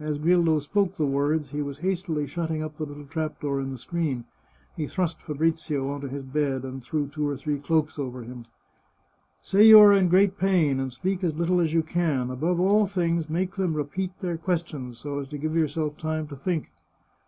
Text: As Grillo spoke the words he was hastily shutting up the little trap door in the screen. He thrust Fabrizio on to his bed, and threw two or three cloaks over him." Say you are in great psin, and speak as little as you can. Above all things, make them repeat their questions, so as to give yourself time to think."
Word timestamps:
As 0.00 0.18
Grillo 0.18 0.58
spoke 0.58 0.96
the 0.96 1.06
words 1.06 1.50
he 1.50 1.62
was 1.62 1.78
hastily 1.78 2.26
shutting 2.26 2.60
up 2.60 2.76
the 2.76 2.84
little 2.84 3.04
trap 3.06 3.38
door 3.40 3.60
in 3.60 3.70
the 3.70 3.78
screen. 3.78 4.24
He 4.76 4.88
thrust 4.88 5.22
Fabrizio 5.22 5.88
on 5.90 6.00
to 6.00 6.08
his 6.08 6.24
bed, 6.24 6.64
and 6.64 6.82
threw 6.82 7.06
two 7.06 7.28
or 7.28 7.36
three 7.36 7.60
cloaks 7.60 7.96
over 7.96 8.24
him." 8.24 8.46
Say 9.42 9.62
you 9.68 9.78
are 9.78 9.92
in 9.92 10.08
great 10.08 10.36
psin, 10.40 10.80
and 10.80 10.92
speak 10.92 11.22
as 11.22 11.36
little 11.38 11.60
as 11.60 11.72
you 11.72 11.84
can. 11.84 12.30
Above 12.30 12.58
all 12.58 12.86
things, 12.88 13.30
make 13.30 13.54
them 13.54 13.74
repeat 13.74 14.10
their 14.18 14.36
questions, 14.36 14.98
so 14.98 15.20
as 15.20 15.28
to 15.28 15.38
give 15.38 15.54
yourself 15.54 15.96
time 15.96 16.26
to 16.26 16.34
think." 16.36 16.72